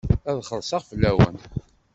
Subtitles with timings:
[0.29, 1.35] Ad xellṣeɣ fell-awen.